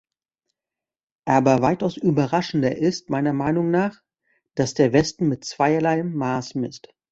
[1.27, 4.01] Aber weitaus überraschender ist meiner Meinung nach,
[4.55, 6.91] dass der Westen mit zweierlei Maß misst.